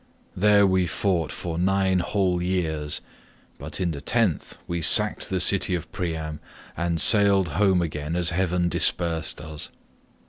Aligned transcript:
There 0.35 0.65
we 0.65 0.87
fought 0.87 1.31
for 1.31 1.59
nine 1.59 1.99
whole 1.99 2.41
years, 2.41 3.01
but 3.59 3.79
in 3.79 3.91
the 3.91 4.01
tenth 4.01 4.57
we 4.65 4.81
sacked 4.81 5.29
the 5.29 5.39
city 5.39 5.75
of 5.75 5.91
Priam 5.91 6.39
and 6.75 6.99
sailed 6.99 7.49
home 7.49 7.83
again 7.83 8.15
as 8.15 8.31
heaven 8.31 8.67
dispersed 8.67 9.39
us. 9.39 9.69